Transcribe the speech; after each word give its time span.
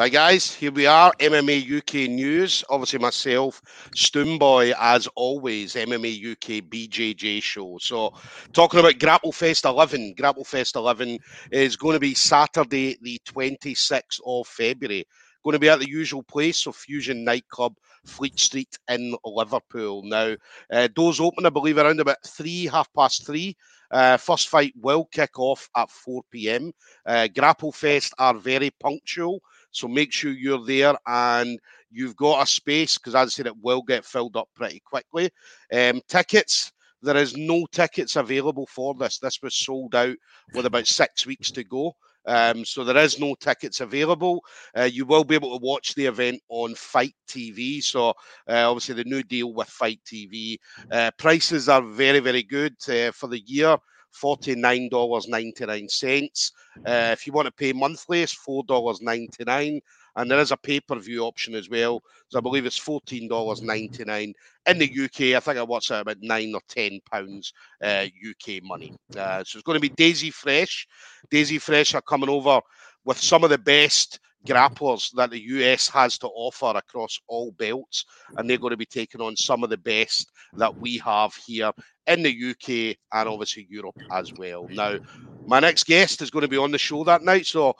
Hi 0.00 0.08
guys, 0.08 0.54
here 0.54 0.72
we 0.72 0.86
are, 0.86 1.12
MMA 1.20 1.76
UK 1.76 2.08
News. 2.08 2.64
Obviously 2.70 2.98
myself, 2.98 3.60
Stoomboy, 3.94 4.72
as 4.80 5.06
always, 5.14 5.74
MMA 5.74 6.32
UK 6.32 6.64
BJJ 6.70 7.42
show. 7.42 7.76
So 7.82 8.14
talking 8.54 8.80
about 8.80 8.98
Grapple 8.98 9.30
Fest 9.30 9.66
11. 9.66 10.14
Grapple 10.16 10.44
Fest 10.44 10.76
11 10.76 11.18
is 11.52 11.76
going 11.76 11.92
to 11.92 12.00
be 12.00 12.14
Saturday 12.14 12.96
the 13.02 13.20
26th 13.26 14.20
of 14.24 14.46
February. 14.46 15.04
Going 15.44 15.52
to 15.52 15.58
be 15.58 15.68
at 15.68 15.80
the 15.80 15.90
usual 15.90 16.22
place, 16.22 16.56
so 16.56 16.72
Fusion 16.72 17.22
Nightclub, 17.22 17.76
Fleet 18.06 18.40
Street 18.40 18.78
in 18.88 19.14
Liverpool. 19.22 20.02
Now, 20.04 20.34
uh, 20.72 20.88
doors 20.94 21.20
open, 21.20 21.44
I 21.44 21.50
believe, 21.50 21.76
around 21.76 22.00
about 22.00 22.24
three, 22.26 22.64
half 22.64 22.90
past 22.94 23.26
three. 23.26 23.54
Uh, 23.90 24.16
first 24.16 24.48
fight 24.48 24.72
will 24.80 25.04
kick 25.06 25.38
off 25.38 25.68
at 25.76 25.90
4 25.90 26.22
p.m. 26.30 26.72
Uh, 27.06 27.28
Grapple 27.34 27.72
Fest 27.72 28.14
are 28.18 28.34
very 28.34 28.70
punctual. 28.80 29.40
So 29.72 29.88
make 29.88 30.12
sure 30.12 30.32
you're 30.32 30.64
there 30.64 30.94
and 31.06 31.58
you've 31.90 32.16
got 32.16 32.42
a 32.42 32.46
space 32.46 32.98
because, 32.98 33.14
as 33.14 33.26
I 33.26 33.30
said, 33.30 33.46
it 33.46 33.62
will 33.62 33.82
get 33.82 34.04
filled 34.04 34.36
up 34.36 34.48
pretty 34.54 34.80
quickly. 34.80 35.30
Um, 35.72 36.00
tickets. 36.08 36.72
There 37.02 37.16
is 37.16 37.34
no 37.34 37.66
tickets 37.72 38.16
available 38.16 38.66
for 38.66 38.94
this. 38.94 39.18
This 39.18 39.40
was 39.42 39.54
sold 39.54 39.94
out 39.94 40.16
with 40.54 40.66
about 40.66 40.86
six 40.86 41.26
weeks 41.26 41.50
to 41.52 41.64
go. 41.64 41.94
Um, 42.26 42.64
so 42.64 42.84
there 42.84 42.98
is 42.98 43.18
no 43.18 43.34
tickets 43.34 43.80
available. 43.80 44.44
Uh, 44.76 44.84
you 44.84 45.06
will 45.06 45.24
be 45.24 45.34
able 45.34 45.58
to 45.58 45.64
watch 45.64 45.94
the 45.94 46.06
event 46.06 46.40
on 46.48 46.74
Fight 46.74 47.14
TV. 47.28 47.82
So 47.82 48.10
uh, 48.48 48.70
obviously 48.70 48.94
the 48.94 49.04
new 49.04 49.22
deal 49.22 49.52
with 49.52 49.68
Fight 49.68 50.00
TV. 50.04 50.58
Uh, 50.90 51.10
prices 51.16 51.68
are 51.68 51.82
very, 51.82 52.20
very 52.20 52.42
good 52.42 52.76
uh, 52.88 53.12
for 53.12 53.28
the 53.28 53.40
year. 53.40 53.76
$49.99. 54.22 56.50
Uh, 56.86 57.10
if 57.12 57.26
you 57.26 57.32
want 57.32 57.46
to 57.46 57.52
pay 57.52 57.72
monthly, 57.72 58.22
it's 58.22 58.36
$4.99. 58.46 59.80
And 60.16 60.30
there 60.30 60.38
is 60.38 60.52
a 60.52 60.56
pay 60.56 60.80
per 60.80 60.98
view 60.98 61.24
option 61.24 61.54
as 61.54 61.68
well. 61.68 62.02
So 62.28 62.38
I 62.38 62.42
believe 62.42 62.66
it's 62.66 62.78
$14.99 62.78 64.32
in 64.66 64.78
the 64.78 65.04
UK. 65.04 65.36
I 65.36 65.40
think 65.40 65.58
I 65.58 65.62
watched 65.62 65.90
it 65.90 66.00
about 66.00 66.16
nine 66.20 66.52
or 66.54 66.60
ten 66.68 67.00
pounds 67.10 67.52
uh, 67.82 68.06
UK 68.28 68.62
money. 68.62 68.92
Uh, 69.16 69.42
so 69.44 69.58
it's 69.58 69.62
going 69.62 69.76
to 69.76 69.80
be 69.80 69.94
Daisy 69.96 70.30
Fresh. 70.30 70.86
Daisy 71.30 71.58
Fresh 71.58 71.94
are 71.94 72.02
coming 72.02 72.30
over 72.30 72.60
with 73.04 73.18
some 73.18 73.44
of 73.44 73.50
the 73.50 73.58
best 73.58 74.20
grapplers 74.46 75.10
that 75.14 75.30
the 75.30 75.40
US 75.40 75.88
has 75.88 76.18
to 76.18 76.28
offer 76.28 76.72
across 76.74 77.18
all 77.28 77.52
belts, 77.52 78.04
and 78.36 78.48
they're 78.48 78.58
going 78.58 78.70
to 78.70 78.76
be 78.76 78.86
taking 78.86 79.20
on 79.20 79.36
some 79.36 79.62
of 79.62 79.70
the 79.70 79.76
best 79.76 80.30
that 80.56 80.74
we 80.80 80.98
have 80.98 81.34
here 81.34 81.70
in 82.06 82.22
the 82.22 82.50
UK 82.50 82.96
and 83.12 83.28
obviously 83.28 83.66
Europe 83.70 83.96
as 84.10 84.32
well. 84.32 84.66
Now, 84.70 84.98
my 85.46 85.60
next 85.60 85.84
guest 85.84 86.22
is 86.22 86.30
going 86.30 86.42
to 86.42 86.48
be 86.48 86.56
on 86.56 86.70
the 86.70 86.78
show 86.78 87.04
that 87.04 87.22
night, 87.22 87.46
so 87.46 87.74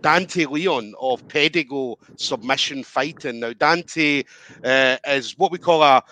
Dante 0.00 0.46
Leon 0.46 0.94
of 1.00 1.26
Pedigo 1.28 1.96
Submission 2.16 2.82
Fighting. 2.84 3.40
Now, 3.40 3.52
Dante 3.52 4.24
uh, 4.64 4.96
is 5.06 5.36
what 5.38 5.52
we 5.52 5.58
call 5.58 5.82
a 5.82 6.02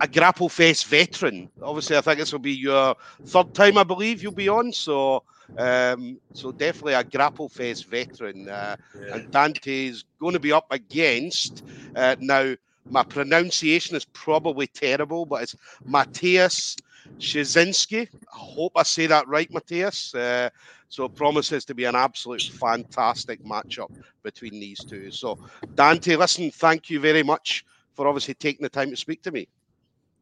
a 0.00 0.08
Grapple 0.08 0.48
Fest 0.48 0.86
veteran. 0.86 1.50
Obviously, 1.62 1.96
I 1.96 2.00
think 2.00 2.18
this 2.18 2.32
will 2.32 2.40
be 2.40 2.52
your 2.54 2.96
third 3.24 3.54
time, 3.54 3.78
I 3.78 3.84
believe, 3.84 4.22
you'll 4.22 4.32
be 4.32 4.48
on. 4.48 4.72
So 4.72 5.22
um, 5.56 6.18
so 6.32 6.52
definitely 6.52 6.94
a 6.94 7.04
Grapple 7.04 7.48
Fest 7.48 7.86
veteran. 7.86 8.48
Uh, 8.48 8.76
yeah. 8.94 9.14
And 9.14 9.30
Dante 9.30 9.86
is 9.86 10.04
going 10.20 10.34
to 10.34 10.40
be 10.40 10.52
up 10.52 10.66
against 10.70 11.62
uh, 11.94 12.16
now. 12.20 12.54
My 12.88 13.04
pronunciation 13.04 13.96
is 13.96 14.04
probably 14.06 14.66
terrible, 14.66 15.24
but 15.24 15.42
it's 15.44 15.56
Matthias 15.84 16.76
Shazinski. 17.18 18.08
I 18.12 18.38
hope 18.38 18.72
I 18.76 18.82
say 18.82 19.06
that 19.06 19.28
right, 19.28 19.50
Matthias. 19.52 20.14
Uh, 20.14 20.50
so 20.88 21.04
it 21.04 21.14
promises 21.14 21.64
to 21.66 21.74
be 21.74 21.84
an 21.84 21.94
absolute 21.94 22.42
fantastic 22.42 23.42
matchup 23.44 23.90
between 24.22 24.60
these 24.60 24.84
two. 24.84 25.10
So, 25.10 25.38
Dante, 25.74 26.16
listen, 26.16 26.50
thank 26.50 26.90
you 26.90 27.00
very 27.00 27.22
much 27.22 27.64
for 27.94 28.06
obviously 28.06 28.34
taking 28.34 28.62
the 28.62 28.68
time 28.68 28.90
to 28.90 28.96
speak 28.96 29.22
to 29.22 29.30
me. 29.30 29.48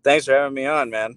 Thanks 0.05 0.27
for 0.27 0.35
having 0.35 0.55
me 0.55 0.67
on, 0.67 0.91
man. 0.91 1.17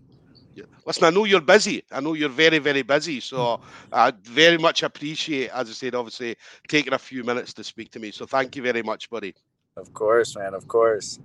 Listen, 0.86 1.06
I 1.06 1.10
know 1.10 1.24
you're 1.24 1.42
busy. 1.42 1.84
I 1.92 2.02
know 2.02 2.14
you're 2.14 2.30
very, 2.30 2.60
very 2.60 2.82
busy. 2.82 3.20
So 3.20 3.60
I 3.92 4.12
very 4.24 4.58
much 4.58 4.84
appreciate, 4.84 5.50
as 5.50 5.70
I 5.70 5.74
said, 5.74 5.96
obviously 5.96 6.36
taking 6.68 6.94
a 6.94 7.00
few 7.00 7.24
minutes 7.24 7.54
to 7.54 7.64
speak 7.64 7.92
to 7.92 8.00
me. 8.00 8.12
So 8.12 8.26
thank 8.26 8.56
you 8.56 8.62
very 8.62 8.84
much, 8.84 9.10
buddy. 9.10 9.34
Of 9.78 9.94
course, 9.94 10.36
man. 10.36 10.54
Of 10.54 10.68
course. 10.68 11.20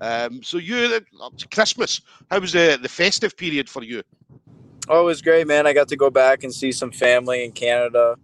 Um, 0.00 0.42
so 0.42 0.58
you, 0.58 1.00
Christmas. 1.52 2.00
How 2.30 2.40
was 2.40 2.52
the 2.52 2.78
the 2.80 2.88
festive 2.88 3.36
period 3.36 3.68
for 3.68 3.82
you? 3.82 4.02
Oh, 4.88 5.02
it 5.02 5.04
was 5.04 5.20
great, 5.20 5.46
man. 5.46 5.66
I 5.66 5.72
got 5.72 5.88
to 5.88 5.96
go 5.96 6.08
back 6.08 6.44
and 6.44 6.54
see 6.54 6.72
some 6.72 6.90
family 6.90 7.44
in 7.44 7.52
Canada, 7.52 8.16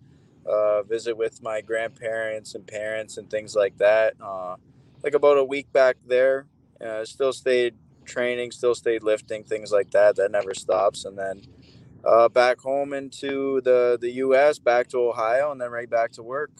uh, 0.47 0.83
visit 0.83 1.17
with 1.17 1.43
my 1.43 1.61
grandparents 1.61 2.55
and 2.55 2.67
parents 2.67 3.19
and 3.19 3.29
things 3.29 3.55
like 3.55 3.77
that. 3.79 4.15
Uh, 4.21 4.57
like 5.03 5.15
about 5.15 5.37
a 5.37 5.45
week 5.45 5.71
back 5.73 5.97
there. 6.07 6.47
Uh, 6.81 7.05
still 7.05 7.33
stayed 7.33 7.75
training, 8.05 8.51
still 8.51 8.75
stayed 8.75 9.03
lifting, 9.03 9.45
things 9.45 9.73
like 9.73 9.91
that. 9.91 10.17
That 10.17 10.31
never 10.31 10.55
stops. 10.55 11.05
And 11.05 11.19
then 11.19 11.43
uh, 12.05 12.29
back 12.29 12.61
home 12.61 12.93
into 12.93 13.61
the 13.63 13.99
the 14.01 14.11
U.S., 14.13 14.59
back 14.59 14.89
to 14.89 14.99
Ohio, 14.99 15.53
and 15.53 15.61
then 15.61 15.71
right 15.71 15.89
back 15.89 16.13
to 16.13 16.23
work. 16.23 16.51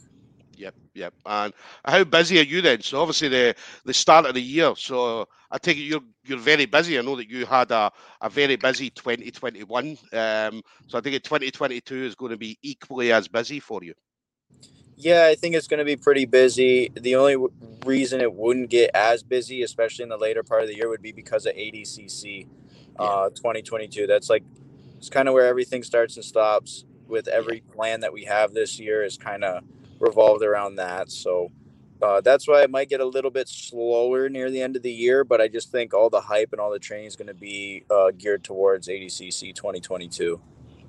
Yep, 0.57 0.75
yep. 0.95 1.15
And 1.27 1.53
how 1.85 2.05
busy 2.05 2.39
are 2.39 2.45
you 2.45 2.61
then? 2.61 2.81
So 2.83 3.01
obviously 3.01 3.29
the 3.29 3.55
the 3.85 3.95
start 3.95 4.27
of 4.27 4.35
the 4.35 4.43
year. 4.43 4.75
So 4.77 5.29
I 5.51 5.59
take 5.59 5.77
it 5.77 5.83
you're 5.83 6.01
you're 6.25 6.39
very 6.39 6.67
busy. 6.67 6.99
I 6.99 7.03
know 7.03 7.17
that 7.17 7.29
you 7.29 7.47
had 7.47 7.71
a, 7.71 7.91
a 8.21 8.31
very 8.31 8.57
busy 8.57 8.91
2021. 8.91 9.99
Um, 10.13 10.63
so 10.87 10.99
I 10.99 11.01
think 11.01 11.23
2022 11.23 12.05
is 12.05 12.15
going 12.15 12.33
to 12.33 12.39
be 12.39 12.59
equally 12.63 13.13
as 13.13 13.29
busy 13.29 13.61
for 13.61 13.83
you. 13.83 13.95
Yeah, 14.97 15.27
I 15.27 15.35
think 15.35 15.57
it's 15.57 15.67
going 15.67 15.79
to 15.79 15.85
be 15.85 15.97
pretty 15.97 16.25
busy. 16.25 16.91
The 16.95 17.17
only 17.17 17.35
w- 17.35 17.53
reason 17.85 18.21
it 18.21 18.33
wouldn't 18.33 18.71
get 18.71 18.93
as 18.95 19.25
busy, 19.25 19.63
especially 19.63 20.05
in 20.05 20.09
the 20.09 20.17
later 20.17 20.45
part 20.45 20.63
of 20.63 20.69
the 20.69 20.77
year, 20.77 20.89
would 20.89 21.03
be 21.03 21.11
because 21.11 21.47
of 21.47 21.55
ADCC 21.55 22.47
uh, 22.99 23.31
2022. 23.31 24.07
That's 24.07 24.31
like 24.31 24.45
it's 24.99 25.09
kind 25.09 25.27
of 25.29 25.35
where 25.35 25.47
everything 25.47 25.83
starts 25.83 26.15
and 26.15 26.25
stops 26.25 26.85
with 27.09 27.29
every 27.29 27.61
plan 27.61 28.01
that 28.01 28.13
we 28.13 28.25
have 28.25 28.55
this 28.55 28.79
year 28.79 29.05
is 29.05 29.19
kind 29.19 29.45
of 29.45 29.65
revolved 30.01 30.43
around 30.43 30.77
that. 30.77 31.11
So 31.11 31.51
uh, 32.03 32.21
that's 32.21 32.47
why 32.47 32.63
it 32.63 32.71
might 32.71 32.89
get 32.89 33.01
a 33.01 33.05
little 33.05 33.31
bit 33.31 33.49
slower 33.49 34.29
near 34.29 34.51
the 34.51 34.61
end 34.61 34.77
of 34.77 34.83
the 34.83 34.93
year. 34.93 35.25
But 35.25 35.41
I 35.41 35.49
just 35.49 35.71
think 35.71 35.95
all 35.95 36.11
the 36.11 36.21
hype 36.21 36.53
and 36.53 36.61
all 36.61 36.71
the 36.71 36.79
training 36.79 37.07
is 37.07 37.17
going 37.17 37.29
to 37.29 37.35
be 37.35 37.85
uh, 37.91 38.11
geared 38.17 38.45
towards 38.45 38.89
ADCC 38.89 39.55
2022. 39.55 40.41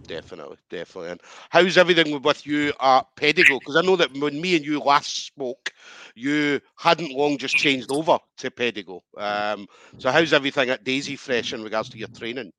Definitely, 0.07 0.57
definitely. 0.69 1.11
And 1.11 1.21
how's 1.49 1.77
everything 1.77 2.21
with 2.21 2.45
you 2.45 2.73
at 2.79 3.07
Pedigo? 3.16 3.59
Because 3.59 3.75
I 3.75 3.81
know 3.81 3.95
that 3.95 4.13
when 4.13 4.39
me 4.39 4.55
and 4.55 4.66
you 4.66 4.79
last 4.79 5.25
spoke, 5.25 5.73
you 6.13 6.61
hadn't 6.75 7.11
long 7.11 7.37
just 7.37 7.55
changed 7.55 7.91
over 7.91 8.19
to 8.37 8.51
Pedigo. 8.51 9.01
Um, 9.17 9.67
so 9.97 10.11
how's 10.11 10.33
everything 10.33 10.69
at 10.69 10.83
Daisy 10.83 11.16
Fresh 11.16 11.53
in 11.53 11.63
regards 11.63 11.89
to 11.89 11.97
your 11.97 12.07
training? 12.09 12.51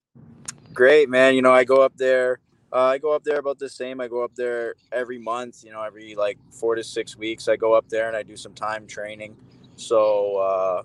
Great, 0.72 1.08
man. 1.08 1.34
You 1.34 1.42
know, 1.42 1.52
I 1.52 1.64
go 1.64 1.82
up 1.82 1.96
there. 1.96 2.40
Uh, 2.76 2.88
I 2.88 2.98
go 2.98 3.12
up 3.12 3.24
there 3.24 3.38
about 3.38 3.58
the 3.58 3.70
same. 3.70 4.02
I 4.02 4.08
go 4.08 4.22
up 4.22 4.34
there 4.34 4.74
every 4.92 5.18
month. 5.18 5.64
You 5.64 5.72
know, 5.72 5.82
every 5.82 6.14
like 6.14 6.38
four 6.50 6.74
to 6.74 6.84
six 6.84 7.16
weeks, 7.16 7.48
I 7.48 7.56
go 7.56 7.72
up 7.72 7.88
there 7.88 8.06
and 8.06 8.16
I 8.16 8.22
do 8.22 8.36
some 8.36 8.52
time 8.52 8.86
training. 8.86 9.34
So 9.76 10.36
uh, 10.36 10.82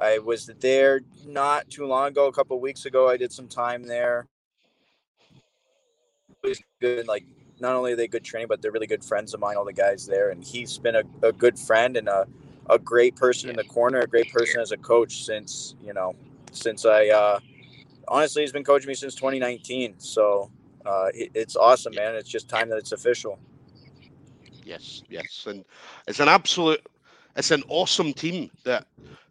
I 0.00 0.18
was 0.18 0.50
there 0.58 1.02
not 1.26 1.70
too 1.70 1.86
long 1.86 2.08
ago. 2.08 2.26
A 2.26 2.32
couple 2.32 2.60
weeks 2.60 2.86
ago, 2.86 3.08
I 3.08 3.16
did 3.16 3.32
some 3.32 3.46
time 3.46 3.84
there 3.84 4.26
always 6.42 6.62
good. 6.80 7.06
Like 7.06 7.24
not 7.60 7.74
only 7.74 7.92
are 7.92 7.96
they 7.96 8.08
good 8.08 8.24
training, 8.24 8.48
but 8.48 8.62
they're 8.62 8.72
really 8.72 8.86
good 8.86 9.04
friends 9.04 9.34
of 9.34 9.40
mine. 9.40 9.56
All 9.56 9.64
the 9.64 9.72
guys 9.72 10.06
there, 10.06 10.30
and 10.30 10.44
he's 10.44 10.78
been 10.78 10.96
a, 10.96 11.02
a 11.22 11.32
good 11.32 11.58
friend 11.58 11.96
and 11.96 12.08
a 12.08 12.26
a 12.70 12.78
great 12.78 13.16
person 13.16 13.48
in 13.48 13.56
the 13.56 13.64
corner, 13.64 14.00
a 14.00 14.06
great 14.06 14.30
person 14.32 14.60
as 14.60 14.72
a 14.72 14.76
coach 14.76 15.24
since 15.24 15.74
you 15.82 15.92
know 15.92 16.14
since 16.52 16.84
I 16.84 17.08
uh, 17.08 17.40
honestly 18.08 18.42
he's 18.42 18.52
been 18.52 18.64
coaching 18.64 18.88
me 18.88 18.94
since 18.94 19.14
2019. 19.14 19.94
So 19.98 20.50
uh, 20.88 21.10
it, 21.14 21.30
it's 21.34 21.54
awesome, 21.54 21.94
man. 21.94 22.14
It's 22.14 22.28
just 22.28 22.48
time 22.48 22.70
that 22.70 22.78
it's 22.78 22.92
official. 22.92 23.38
Yes, 24.64 25.02
yes, 25.08 25.46
and 25.46 25.64
it's 26.06 26.20
an 26.20 26.28
absolute, 26.28 26.84
it's 27.36 27.50
an 27.50 27.62
awesome 27.68 28.12
team 28.12 28.50
that 28.64 28.86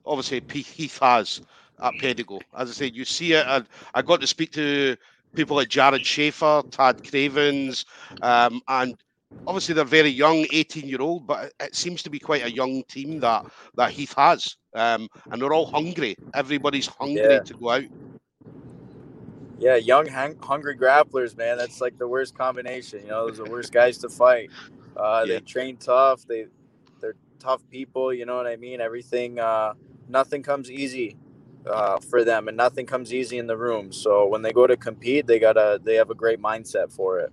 obviously 0.06 0.42
Heath 0.62 1.00
has 1.00 1.42
at 1.82 1.94
Pedigo. 1.96 2.42
As 2.56 2.70
I 2.70 2.74
said, 2.74 2.96
you 2.96 3.06
see 3.06 3.34
it. 3.34 3.46
I, 3.46 3.64
I 3.94 4.02
got 4.02 4.22
to 4.22 4.28
speak 4.28 4.52
to 4.54 4.96
people 5.36 5.56
like 5.56 5.70
Jared 5.70 6.06
Schaefer, 6.06 6.64
Tad 6.72 7.08
Cravens, 7.08 7.86
um, 8.22 8.62
and 8.68 8.96
obviously 9.46 9.76
they're 9.76 9.84
very 9.84 10.10
young, 10.10 10.46
18 10.52 10.88
year 10.88 11.02
old, 11.02 11.28
but 11.28 11.54
it 11.60 11.76
seems 11.76 12.02
to 12.04 12.10
be 12.10 12.20
quite 12.20 12.44
a 12.44 12.52
young 12.52 12.84
team 12.84 13.20
that 13.20 13.46
that 13.76 13.92
Heath 13.92 14.14
has, 14.16 14.56
um, 14.76 15.08
and 15.32 15.42
they're 15.42 15.54
all 15.54 15.68
hungry. 15.68 16.16
Everybody's 16.34 16.88
hungry 16.88 17.22
yeah. 17.22 17.40
to 17.40 17.54
go 17.56 17.72
out. 17.72 17.84
Yeah, 19.60 19.76
young, 19.76 20.08
hung- 20.08 20.38
hungry 20.42 20.78
grapplers, 20.78 21.36
man. 21.36 21.58
That's 21.58 21.82
like 21.82 21.98
the 21.98 22.08
worst 22.08 22.38
combination. 22.38 23.02
You 23.02 23.08
know, 23.10 23.28
those 23.28 23.40
are 23.40 23.46
the 23.46 23.52
worst 23.52 23.72
guys 23.72 23.98
to 24.00 24.10
fight. 24.10 24.52
Uh, 24.96 25.26
yeah. 25.26 25.36
They 25.36 25.40
train 25.42 25.78
tough. 25.78 26.26
They 26.28 26.48
they're 27.00 27.16
tough 27.40 27.62
people. 27.70 28.14
You 28.14 28.26
know 28.26 28.38
what 28.38 28.48
I 28.48 28.56
mean? 28.56 28.82
Everything. 28.82 29.40
Uh, 29.40 29.74
nothing 30.08 30.44
comes 30.44 30.70
easy 30.70 31.16
uh, 31.66 32.00
for 32.00 32.24
them, 32.24 32.48
and 32.48 32.58
nothing 32.58 32.86
comes 32.86 33.14
easy 33.14 33.38
in 33.38 33.48
the 33.48 33.58
room. 33.58 33.92
So 33.92 34.28
when 34.28 34.42
they 34.42 34.52
go 34.52 34.68
to 34.68 34.78
compete, 34.78 35.28
they 35.28 35.40
gotta 35.40 35.80
they 35.84 35.96
have 35.96 36.10
a 36.10 36.16
great 36.16 36.42
mindset 36.42 36.92
for 36.92 37.20
it. 37.20 37.32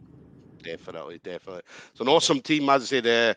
Definitely, 0.62 1.20
definitely. 1.22 1.62
It's 1.90 2.00
an 2.00 2.08
awesome 2.08 2.40
team, 2.40 2.68
as 2.70 2.82
I 2.84 3.00
said. 3.00 3.36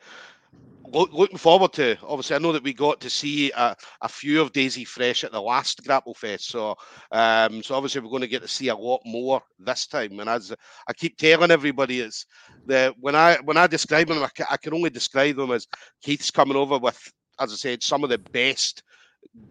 Look, 0.92 1.12
looking 1.12 1.38
forward 1.38 1.74
to. 1.74 1.98
Obviously, 2.04 2.36
I 2.36 2.39
know 2.39 2.54
that 2.54 2.63
we 2.63 2.74
got 2.74 3.01
to 3.01 3.10
see 3.10 3.51
a, 3.51 3.75
a 4.01 4.07
few 4.07 4.42
of 4.42 4.54
Daisy 4.54 4.86
Fresh 4.86 5.24
at 5.24 5.31
the 5.34 5.42
last 5.42 5.84
Grapple 5.84 6.13
Fest, 6.13 6.48
so 6.48 6.75
um, 7.12 7.62
so 7.62 7.75
obviously 7.75 8.01
we're 8.01 8.10
going 8.10 8.22
to 8.22 8.28
get 8.28 8.42
to 8.42 8.48
see 8.48 8.69
a 8.69 8.75
lot 8.75 9.01
more 9.06 9.42
this 9.60 9.86
time. 9.86 10.19
And 10.19 10.30
as 10.30 10.54
I 10.88 10.94
keep 10.94 11.18
telling 11.18 11.51
everybody, 11.51 12.00
it's 12.00 12.25
the 12.66 12.95
when 13.00 13.16
I 13.16 13.38
when 13.44 13.57
I 13.57 13.68
describe 13.68 14.07
them, 14.07 14.24
I 14.24 14.30
can, 14.34 14.45
I 14.50 14.57
can 14.57 14.74
only 14.74 14.89
describe 14.89 15.36
them 15.36 15.51
as 15.51 15.68
Heath's 16.00 16.31
coming 16.31 16.57
over 16.57 16.78
with, 16.78 17.00
as 17.39 17.51
I 17.51 17.56
said, 17.56 17.84
some 17.84 18.04
of 18.04 18.10
the 18.10 18.19
best 18.19 18.81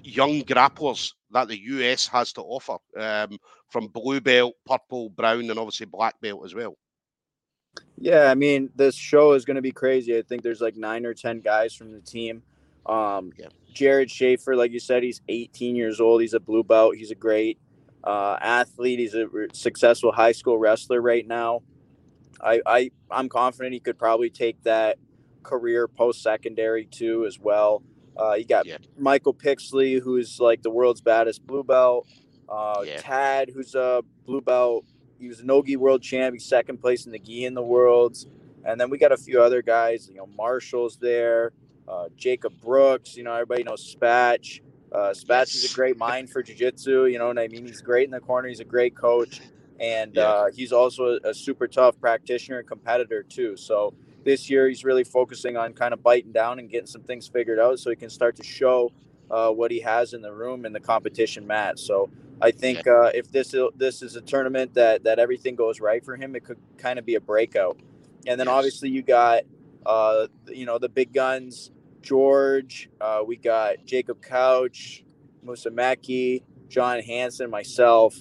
young 0.03 0.41
grapplers 0.43 1.13
that 1.33 1.49
the 1.49 1.59
US 1.59 2.07
has 2.07 2.33
to 2.35 2.43
offer, 2.43 2.79
um, 2.97 3.39
from 3.69 3.89
blue 3.89 4.21
belt, 4.21 4.55
purple, 4.65 5.11
brown, 5.11 5.51
and 5.51 5.59
obviously 5.59 5.87
black 5.87 6.19
belt 6.23 6.45
as 6.45 6.55
well. 6.55 6.77
Yeah, 7.99 8.31
I 8.31 8.35
mean, 8.35 8.71
this 8.77 8.95
show 8.95 9.33
is 9.33 9.45
going 9.45 9.55
to 9.57 9.63
be 9.63 9.73
crazy. 9.73 10.17
I 10.17 10.23
think 10.23 10.43
there's 10.43 10.61
like 10.61 10.77
nine 10.77 11.07
or 11.07 11.15
10 11.15 11.41
guys 11.41 11.75
from 11.75 11.93
the 11.93 12.01
team. 12.01 12.43
Um, 12.85 13.33
yeah. 13.39 13.47
Jared 13.73 14.11
Schaefer, 14.11 14.55
like 14.55 14.73
you 14.73 14.81
said, 14.81 15.03
he's 15.03 15.21
18 15.29 15.77
years 15.77 16.01
old. 16.01 16.21
He's 16.21 16.35
a 16.35 16.41
blue 16.41 16.63
belt. 16.63 16.97
He's 16.97 17.11
a 17.11 17.15
great 17.17 17.59
uh, 18.05 18.37
athlete. 18.41 18.99
He's 18.99 19.15
a 19.15 19.27
successful 19.53 20.13
high 20.13 20.33
school 20.33 20.59
wrestler 20.59 21.01
right 21.01 21.27
now. 21.27 21.63
I, 22.41 22.61
I, 22.67 22.91
I'm 23.11 23.29
confident 23.29 23.73
he 23.73 23.81
could 23.81 23.99
probably 23.99 24.31
take 24.31 24.63
that 24.65 24.99
career 25.43 25.89
post 25.89 26.23
secondary 26.23 26.87
too, 26.87 27.25
as 27.27 27.39
well. 27.39 27.83
Uh, 28.19 28.35
you 28.35 28.47
got 28.47 28.67
yeah. 28.67 28.79
Michael 28.99 29.35
Pixley, 29.35 30.01
who's 30.01 30.41
like 30.41 30.63
the 30.63 30.71
world's 30.71 31.01
baddest 31.01 31.47
blue 31.47 31.65
belt. 31.65 32.07
Uh, 32.49 32.83
yeah. 32.87 32.99
Tad, 32.99 33.51
who's 33.53 33.75
a 33.75 34.03
blue 34.25 34.41
belt 34.41 34.85
he 35.19 35.29
was 35.29 35.41
a 35.41 35.45
Nogi 35.45 35.77
world 35.77 36.03
champ. 36.03 36.35
He's 36.35 36.45
second 36.45 36.79
place 36.79 37.07
in 37.07 37.13
the 37.13 37.19
gi 37.19 37.45
in 37.45 37.55
the 37.55 37.63
worlds. 37.63 38.27
And 38.65 38.81
then 38.81 38.91
we 38.91 38.99
got 38.99 39.13
a 39.13 39.17
few 39.17 39.41
other 39.41 39.63
guys. 39.63 40.09
You 40.09 40.17
know, 40.17 40.29
Marshall's 40.37 40.97
there. 40.97 41.53
Uh, 41.89 42.09
Jacob 42.17 42.61
Brooks. 42.61 43.17
You 43.17 43.23
know, 43.23 43.33
everybody 43.33 43.63
knows 43.63 43.95
Spatch. 43.95 44.61
Uh, 44.93 45.13
Spatch 45.13 45.55
is 45.55 45.71
a 45.71 45.75
great 45.75 45.97
mind 45.97 46.31
for 46.31 46.43
jiu-jitsu. 46.43 47.07
You 47.07 47.19
know 47.19 47.29
what 47.29 47.39
I 47.39 47.49
mean? 47.49 47.67
He's 47.67 47.81
great 47.81 48.05
in 48.05 48.11
the 48.11 48.21
corner. 48.21 48.49
He's 48.49 48.61
a 48.61 48.65
great 48.65 48.95
coach, 48.95 49.41
and 49.81 50.15
yeah. 50.15 50.23
uh, 50.23 50.51
he's 50.55 50.73
also 50.73 51.19
a, 51.23 51.31
a, 51.31 51.35
super 51.35 51.67
tough 51.67 52.01
practitioner 52.01 52.61
and 52.61 52.69
competitor 52.69 53.23
too. 53.23 53.57
So 53.57 53.95
this 54.25 54.49
year 54.49 54.69
he's 54.69 54.85
really 54.85 55.05
focusing 55.05 55.57
on 55.57 55.73
kind 55.73 55.93
of 55.93 56.03
biting 56.03 56.33
down 56.33 56.61
and 56.61 56.71
getting 56.71 56.87
some 56.87 57.03
things 57.03 57.27
figured 57.27 57.59
out, 57.59 57.79
so 57.79 57.91
he 57.91 57.97
can 57.97 58.11
start 58.11 58.37
to 58.37 58.45
show 58.45 58.93
uh, 59.31 59.51
what 59.51 59.71
he 59.71 59.81
has 59.81 60.15
in 60.15 60.23
the 60.23 60.33
room 60.33 60.65
in 60.65 60.73
the 60.73 60.81
competition 60.81 61.47
mat. 61.47 61.79
So 61.79 62.09
I 62.41 62.51
think 62.51 62.87
uh, 62.87 63.11
if 63.15 63.31
this 63.33 63.55
this 63.77 64.03
is 64.03 64.17
a 64.17 64.21
tournament 64.21 64.75
that 64.75 65.05
that 65.05 65.19
everything 65.19 65.57
goes 65.57 65.81
right 65.81 66.05
for 66.05 66.17
him, 66.17 66.37
it 66.37 66.45
could 66.45 66.59
kind 66.77 66.99
of 66.99 67.07
be 67.07 67.15
a 67.15 67.21
breakout. 67.21 67.79
And 68.27 68.39
then 68.39 68.47
yes. 68.47 68.55
obviously 68.55 68.91
you 68.91 69.03
got 69.03 69.45
uh, 69.87 70.27
you 70.49 70.67
know 70.67 70.79
the 70.79 70.89
big 70.89 71.13
guns, 71.13 71.71
George. 72.03 72.91
Uh, 73.01 73.23
we 73.27 73.37
got 73.37 73.85
Jacob 73.87 74.21
Couch, 74.21 75.05
Musa 75.43 75.71
Meki, 75.71 76.43
John 76.69 77.01
Hanson, 77.01 77.49
myself, 77.49 78.15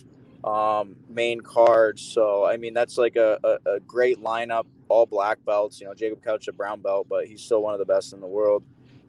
um, 0.43 0.95
main 1.09 1.41
card. 1.41 1.99
So 1.99 2.45
I 2.45 2.55
mean 2.57 2.73
that's 2.73 2.97
like 2.97 3.17
a, 3.17 3.39
a, 3.43 3.69
a, 3.71 3.79
great 3.81 4.21
lineup, 4.21 4.65
all 4.87 5.05
black 5.05 5.43
belts. 5.43 5.81
You 5.81 5.87
know 5.87 5.93
Jacob 5.93 6.23
Couch 6.23 6.47
a 6.47 6.53
brown 6.53 6.81
belt, 6.81 7.07
but 7.09 7.27
he's 7.27 7.41
still 7.41 7.61
one 7.61 7.73
of 7.73 7.79
the 7.79 7.85
best 7.85 8.13
in 8.13 8.21
the 8.21 8.27
world. 8.27 8.63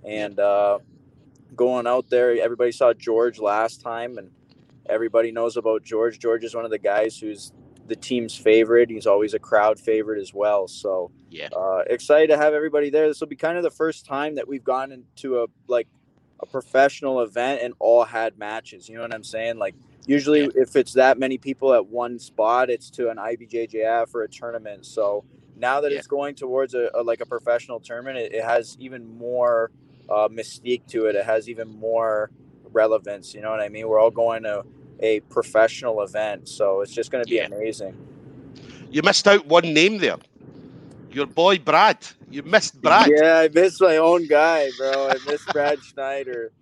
And 0.05 0.41
uh, 0.41 0.79
going 1.55 1.87
out 1.87 2.09
there, 2.11 2.41
everybody 2.41 2.73
saw 2.73 2.93
George 2.93 3.39
last 3.39 3.83
time, 3.83 4.19
and 4.19 4.31
Everybody 4.89 5.33
knows 5.33 5.57
about 5.57 5.83
George. 5.83 6.19
George 6.19 6.45
is 6.45 6.55
one 6.55 6.65
of 6.65 6.71
the 6.71 6.79
guys 6.79 7.19
who's 7.19 7.53
the 7.87 7.97
team's 7.97 8.37
favorite. 8.37 8.91
He's 8.91 9.07
always 9.07 9.35
a 9.35 9.39
crowd 9.39 9.79
favorite 9.79 10.21
as 10.21 10.35
well. 10.35 10.69
So 10.69 11.11
yeah, 11.31 11.49
uh, 11.57 11.83
excited 11.87 12.29
to 12.29 12.37
have 12.37 12.55
everybody 12.55 12.91
there. 12.91 13.09
This 13.09 13.21
will 13.21 13.29
be 13.29 13.37
kind 13.37 13.57
of 13.57 13.63
the 13.63 13.71
first 13.71 14.07
time 14.07 14.35
that 14.37 14.47
we've 14.49 14.65
gone 14.65 14.93
into 14.93 15.43
a 15.43 15.47
like 15.69 15.89
a 16.41 16.47
professional 16.47 17.23
event 17.23 17.63
and 17.63 17.75
all 17.79 18.05
had 18.05 18.39
matches. 18.39 18.89
You 18.89 18.97
know 18.97 19.03
what 19.03 19.15
I'm 19.15 19.25
saying? 19.25 19.59
Like 19.59 19.75
usually, 20.07 20.43
yeah. 20.43 20.49
if 20.55 20.77
it's 20.77 20.93
that 20.95 21.19
many 21.19 21.39
people 21.39 21.73
at 21.75 21.87
one 21.87 22.19
spot, 22.19 22.71
it's 22.71 22.91
to 22.91 23.11
an 23.11 23.17
IBJJF 23.17 24.15
or 24.15 24.23
a 24.23 24.29
tournament. 24.29 24.87
So 24.87 25.25
now 25.57 25.81
that 25.81 25.93
yeah. 25.93 25.99
it's 25.99 26.07
going 26.07 26.35
towards 26.35 26.75
a, 26.75 26.91
a, 26.95 27.03
like 27.03 27.21
a 27.21 27.27
professional 27.27 27.81
tournament, 27.81 28.19
it, 28.19 28.35
it 28.35 28.45
has 28.45 28.77
even 28.79 29.17
more 29.17 29.71
uh, 30.11 30.29
mystique 30.29 30.87
to 30.89 31.07
it. 31.07 31.17
It 31.17 31.25
has 31.25 31.49
even 31.49 31.69
more 31.69 32.31
relevance. 32.73 33.35
You 33.35 33.41
know 33.41 33.51
what 33.51 33.61
I 33.61 33.69
mean? 33.69 33.89
We're 33.89 33.99
all 33.99 34.11
going 34.11 34.43
to 34.43 34.65
a 35.01 35.21
professional 35.21 36.03
event, 36.03 36.49
so 36.49 36.81
it's 36.81 36.93
just 36.93 37.11
going 37.11 37.25
to 37.25 37.29
be 37.29 37.37
yeah. 37.37 37.47
amazing. 37.47 37.97
You 38.91 39.03
missed 39.03 39.27
out 39.29 39.47
one 39.47 39.73
name 39.75 39.99
there. 39.99 40.17
Your 41.11 41.27
boy 41.27 41.59
Brad. 41.59 42.07
You 42.31 42.43
missed 42.43 42.81
Brad. 42.81 43.09
Yeah, 43.09 43.39
I 43.39 43.49
missed 43.49 43.81
my 43.81 43.97
own 43.97 44.27
guy, 44.27 44.69
bro. 44.79 45.09
I 45.09 45.17
missed 45.27 45.47
Brad 45.49 45.79
Schneider. 45.83 46.53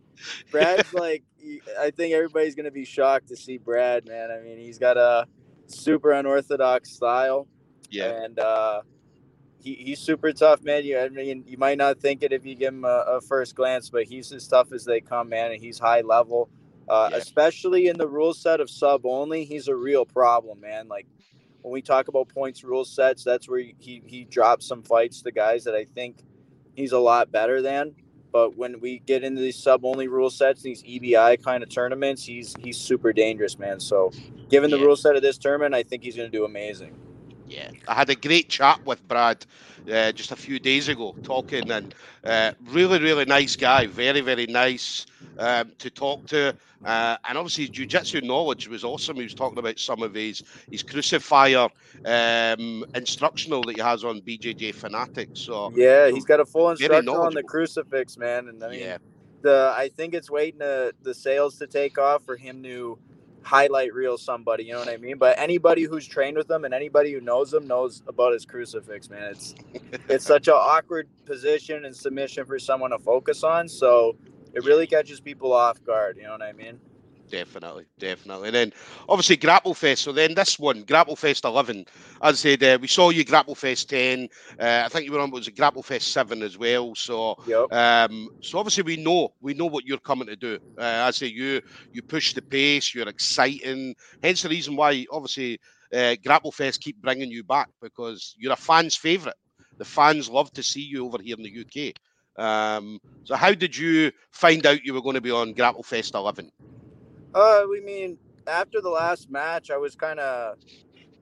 Brad's 0.50 0.92
like, 0.94 1.22
I 1.78 1.90
think 1.90 2.14
everybody's 2.14 2.54
going 2.54 2.64
to 2.64 2.70
be 2.70 2.84
shocked 2.84 3.28
to 3.28 3.36
see 3.36 3.58
Brad, 3.58 4.06
man. 4.06 4.30
I 4.30 4.40
mean, 4.40 4.58
he's 4.58 4.78
got 4.78 4.96
a 4.96 5.26
super 5.66 6.12
unorthodox 6.12 6.90
style. 6.90 7.46
Yeah. 7.90 8.24
And 8.24 8.38
uh, 8.38 8.82
he, 9.58 9.74
he's 9.74 9.98
super 9.98 10.32
tough, 10.32 10.62
man. 10.62 10.84
You, 10.84 10.98
I 10.98 11.08
mean, 11.08 11.44
you 11.46 11.58
might 11.58 11.78
not 11.78 11.98
think 11.98 12.22
it 12.22 12.32
if 12.32 12.44
you 12.44 12.54
give 12.54 12.74
him 12.74 12.84
a, 12.84 13.04
a, 13.08 13.20
first 13.20 13.54
glance, 13.54 13.90
but 13.90 14.04
he's 14.04 14.32
as 14.32 14.46
tough 14.46 14.72
as 14.72 14.84
they 14.84 15.00
come, 15.00 15.28
man. 15.28 15.52
And 15.52 15.60
he's 15.60 15.78
high 15.78 16.02
level, 16.02 16.48
uh, 16.88 17.08
yeah. 17.10 17.18
especially 17.18 17.88
in 17.88 17.98
the 17.98 18.08
rule 18.08 18.34
set 18.34 18.60
of 18.60 18.70
sub 18.70 19.04
only. 19.04 19.44
He's 19.44 19.68
a 19.68 19.74
real 19.74 20.04
problem, 20.04 20.60
man. 20.60 20.88
Like 20.88 21.06
when 21.62 21.72
we 21.72 21.82
talk 21.82 22.08
about 22.08 22.28
points 22.28 22.62
rule 22.62 22.84
sets, 22.84 23.24
that's 23.24 23.48
where 23.48 23.60
he, 23.60 24.02
he 24.06 24.24
drops 24.24 24.66
some 24.66 24.82
fights 24.82 25.22
to 25.22 25.32
guys 25.32 25.64
that 25.64 25.74
I 25.74 25.86
think 25.94 26.18
he's 26.74 26.92
a 26.92 26.98
lot 26.98 27.32
better 27.32 27.62
than. 27.62 27.94
But 28.32 28.56
when 28.56 28.80
we 28.80 28.98
get 28.98 29.22
into 29.22 29.40
these 29.40 29.56
sub 29.56 29.84
only 29.84 30.08
rule 30.08 30.28
sets, 30.28 30.60
these 30.60 30.82
EBI 30.82 31.42
kind 31.42 31.62
of 31.62 31.68
tournaments, 31.68 32.24
he's 32.24 32.54
he's 32.58 32.76
super 32.76 33.12
dangerous, 33.12 33.58
man. 33.60 33.78
So 33.78 34.10
given 34.50 34.70
the 34.70 34.76
yeah. 34.78 34.84
rule 34.84 34.96
set 34.96 35.14
of 35.14 35.22
this 35.22 35.38
tournament, 35.38 35.74
I 35.74 35.84
think 35.84 36.02
he's 36.02 36.16
going 36.16 36.30
to 36.30 36.36
do 36.36 36.44
amazing. 36.44 36.96
Yeah, 37.46 37.70
I 37.86 37.94
had 37.94 38.10
a 38.10 38.16
great 38.16 38.48
chat 38.48 38.84
with 38.84 39.06
Brad 39.06 39.46
uh, 39.90 40.12
just 40.12 40.32
a 40.32 40.36
few 40.36 40.58
days 40.58 40.88
ago, 40.88 41.14
talking, 41.22 41.70
and 41.70 41.94
uh, 42.24 42.52
really, 42.70 42.98
really 42.98 43.24
nice 43.24 43.54
guy, 43.54 43.86
very, 43.86 44.20
very 44.20 44.46
nice 44.46 45.06
um, 45.38 45.72
to 45.78 45.90
talk 45.90 46.26
to, 46.26 46.56
uh, 46.84 47.16
and 47.28 47.38
obviously 47.38 47.68
jiu-jitsu 47.68 48.20
knowledge 48.22 48.68
was 48.68 48.84
awesome. 48.84 49.16
He 49.16 49.22
was 49.22 49.34
talking 49.34 49.58
about 49.58 49.78
some 49.78 50.02
of 50.02 50.14
his 50.14 50.42
his 50.70 50.82
crucifier 50.82 51.68
um, 52.04 52.84
instructional 52.94 53.62
that 53.64 53.76
he 53.76 53.82
has 53.82 54.04
on 54.04 54.20
BJJ 54.20 54.74
Fanatics. 54.74 55.40
So 55.40 55.72
yeah, 55.74 56.10
he's 56.10 56.24
got 56.24 56.40
a 56.40 56.44
full 56.44 56.70
instructional 56.70 57.22
on 57.22 57.34
the 57.34 57.42
crucifix, 57.42 58.16
man, 58.16 58.48
and 58.48 58.62
I 58.62 58.70
mean, 58.70 58.80
yeah. 58.80 58.98
the 59.42 59.72
I 59.76 59.88
think 59.88 60.14
it's 60.14 60.30
waiting 60.30 60.60
to, 60.60 60.92
the 61.02 61.14
sales 61.14 61.58
to 61.58 61.66
take 61.66 61.98
off 61.98 62.24
for 62.24 62.36
him 62.36 62.62
to 62.62 62.98
highlight 63.44 63.92
reel 63.92 64.16
somebody, 64.16 64.64
you 64.64 64.72
know 64.72 64.78
what 64.78 64.88
I 64.88 64.96
mean? 64.96 65.18
But 65.18 65.38
anybody 65.38 65.82
who's 65.82 66.06
trained 66.06 66.36
with 66.36 66.50
him 66.50 66.64
and 66.64 66.72
anybody 66.72 67.12
who 67.12 67.20
knows 67.20 67.52
him 67.52 67.66
knows 67.66 68.02
about 68.08 68.32
his 68.32 68.44
crucifix, 68.44 69.10
man. 69.10 69.30
It's 69.30 69.54
it's 70.08 70.24
such 70.24 70.48
an 70.48 70.54
awkward 70.54 71.08
position 71.26 71.84
and 71.84 71.94
submission 71.94 72.46
for 72.46 72.58
someone 72.58 72.90
to 72.90 72.98
focus 72.98 73.44
on, 73.44 73.68
so 73.68 74.16
it 74.54 74.64
really 74.64 74.86
catches 74.86 75.20
people 75.20 75.52
off 75.52 75.82
guard, 75.84 76.16
you 76.16 76.24
know 76.24 76.32
what 76.32 76.42
I 76.42 76.52
mean? 76.52 76.78
definitely, 77.34 77.84
definitely. 77.98 78.48
And 78.48 78.54
then 78.54 78.72
obviously 79.08 79.36
Grapple 79.36 79.74
Fest. 79.74 80.02
So 80.02 80.12
then 80.12 80.34
this 80.34 80.58
one, 80.58 80.82
Grapple 80.82 81.16
Fest 81.16 81.44
11. 81.44 81.86
As 82.22 82.34
I 82.34 82.56
said, 82.56 82.62
uh, 82.62 82.78
we 82.80 82.86
saw 82.86 83.10
you 83.10 83.24
Grapple 83.24 83.56
Fest 83.56 83.90
10. 83.90 84.28
Uh, 84.58 84.82
I 84.84 84.88
think 84.88 85.04
you 85.04 85.12
were 85.12 85.20
on 85.20 85.30
was 85.30 85.48
a 85.48 85.52
Grapple 85.52 85.82
Fest 85.82 86.12
7 86.12 86.42
as 86.42 86.56
well. 86.56 86.94
So 86.94 87.36
yep. 87.46 87.72
um, 87.72 88.30
so 88.40 88.58
obviously 88.58 88.84
we 88.84 88.96
know 88.96 89.32
we 89.40 89.54
know 89.54 89.66
what 89.66 89.84
you're 89.84 89.98
coming 89.98 90.28
to 90.28 90.36
do. 90.36 90.58
Uh, 90.78 91.04
I 91.06 91.10
say 91.10 91.26
you 91.26 91.60
you 91.92 92.02
push 92.02 92.34
the 92.34 92.42
pace. 92.42 92.94
You're 92.94 93.08
exciting. 93.08 93.94
Hence 94.22 94.42
the 94.42 94.48
reason 94.48 94.76
why 94.76 95.04
obviously 95.10 95.60
uh, 95.92 96.14
Grapple 96.24 96.52
Fest 96.52 96.80
keep 96.80 97.00
bringing 97.02 97.30
you 97.30 97.42
back 97.42 97.68
because 97.82 98.34
you're 98.38 98.52
a 98.52 98.56
fan's 98.56 98.96
favourite. 98.96 99.36
The 99.76 99.84
fans 99.84 100.30
love 100.30 100.52
to 100.52 100.62
see 100.62 100.82
you 100.82 101.04
over 101.04 101.20
here 101.20 101.36
in 101.36 101.42
the 101.42 101.90
UK. 101.90 101.94
Um, 102.36 103.00
so 103.24 103.36
how 103.36 103.52
did 103.54 103.76
you 103.76 104.12
find 104.32 104.66
out 104.66 104.84
you 104.84 104.94
were 104.94 105.02
going 105.02 105.14
to 105.14 105.20
be 105.20 105.30
on 105.30 105.52
Grapple 105.52 105.82
Fest 105.82 106.14
11? 106.14 106.50
Uh, 107.34 107.62
we 107.68 107.80
mean 107.80 108.18
after 108.46 108.80
the 108.80 108.88
last 108.88 109.30
match, 109.30 109.70
I 109.70 109.76
was 109.76 109.94
kind 109.94 110.20
of, 110.20 110.56